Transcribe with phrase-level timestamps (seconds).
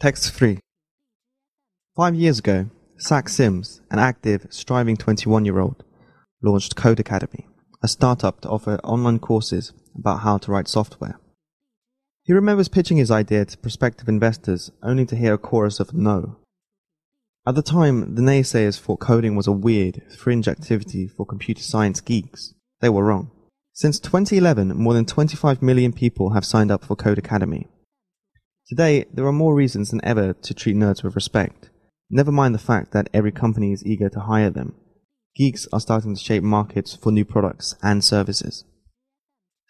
[0.00, 0.60] Text 3.
[1.96, 5.82] Five years ago, Zach Sims, an active, striving 21 year old,
[6.40, 7.46] launched Codecademy,
[7.82, 11.18] a startup to offer online courses about how to write software.
[12.22, 16.36] He remembers pitching his idea to prospective investors only to hear a chorus of no.
[17.44, 22.00] At the time, the naysayers thought coding was a weird, fringe activity for computer science
[22.00, 22.54] geeks.
[22.80, 23.32] They were wrong.
[23.72, 27.66] Since 2011, more than 25 million people have signed up for Codecademy.
[28.68, 31.70] Today, there are more reasons than ever to treat nerds with respect.
[32.10, 34.74] Never mind the fact that every company is eager to hire them.
[35.36, 38.64] Geeks are starting to shape markets for new products and services.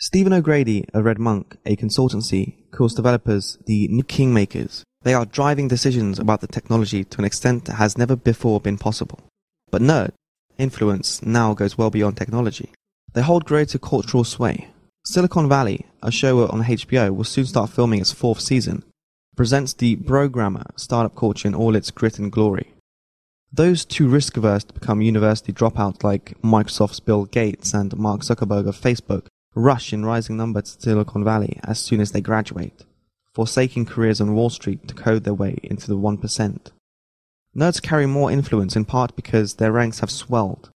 [0.00, 4.82] Stephen O'Grady of RedMonk, a consultancy, calls developers the new kingmakers.
[5.02, 8.78] They are driving decisions about the technology to an extent that has never before been
[8.78, 9.20] possible.
[9.70, 10.10] But nerd
[10.58, 12.72] influence now goes well beyond technology.
[13.12, 14.68] They hold greater cultural sway.
[15.04, 18.82] Silicon Valley, a show on HBO, will soon start filming its fourth season,
[19.38, 22.74] presents the programmer startup culture in all its grit and glory.
[23.52, 28.66] Those too risk averse to become university dropouts like Microsoft's Bill Gates and Mark Zuckerberg
[28.66, 32.84] of Facebook rush in rising numbers to Silicon Valley as soon as they graduate,
[33.32, 36.72] forsaking careers on Wall Street to code their way into the 1%.
[37.56, 40.70] Nerds carry more influence in part because their ranks have swelled.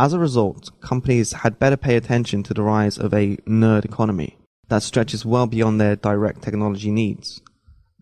[0.00, 4.36] As a result, companies had better pay attention to the rise of a nerd economy
[4.66, 7.40] that stretches well beyond their direct technology needs.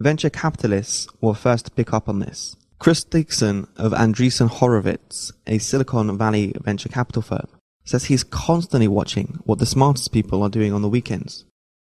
[0.00, 2.54] Venture capitalists were first pick up on this.
[2.78, 7.48] Chris Dixon of Andreessen Horowitz, a Silicon Valley venture capital firm,
[7.84, 11.46] says he's constantly watching what the smartest people are doing on the weekends.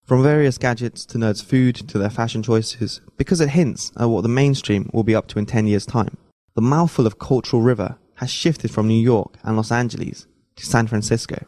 [0.04, 4.22] From various gadgets to nerds' food to their fashion choices, because it hints at what
[4.22, 6.16] the mainstream will be up to in 10 years' time.
[6.54, 10.88] The mouthful of cultural river has shifted from New York and Los Angeles to San
[10.88, 11.46] Francisco.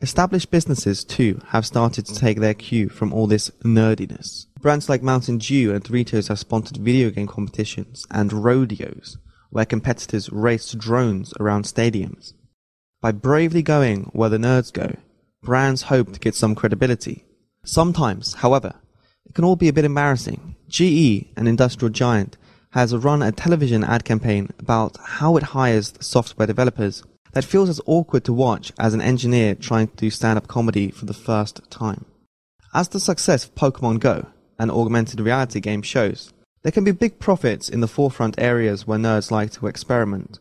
[0.00, 4.46] Established businesses, too, have started to take their cue from all this nerdiness.
[4.60, 9.18] Brands like Mountain Dew and Doritos have sponsored video game competitions and rodeos,
[9.50, 12.32] where competitors race drones around stadiums.
[13.00, 14.96] By bravely going where the nerds go,
[15.42, 17.24] brands hope to get some credibility.
[17.64, 18.74] Sometimes, however,
[19.26, 20.54] it can all be a bit embarrassing.
[20.68, 22.36] GE, an industrial giant,
[22.70, 27.02] has run a television ad campaign about how it hires software developers
[27.32, 31.04] that feels as awkward to watch as an engineer trying to do stand-up comedy for
[31.04, 32.04] the first time.
[32.74, 34.26] As the success of Pokemon Go,
[34.58, 38.98] an augmented reality game shows, there can be big profits in the forefront areas where
[38.98, 40.38] nerds like to experiment.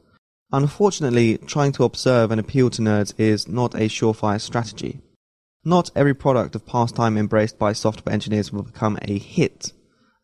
[0.51, 5.01] Unfortunately, trying to observe and appeal to nerds is not a surefire strategy.
[5.63, 9.73] Not every product of pastime embraced by software engineers will become a hit,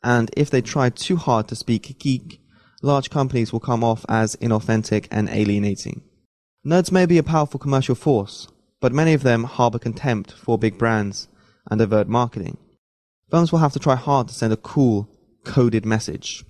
[0.02, 2.42] and if they try too hard to speak geek,
[2.82, 6.02] large companies will come off as inauthentic and alienating.
[6.66, 8.48] Nerds may be a powerful commercial force,
[8.80, 11.28] but many of them harbor contempt for big brands
[11.70, 12.58] and overt marketing.
[13.30, 15.10] Firms will have to try hard to send a cool,
[15.44, 16.46] coded message.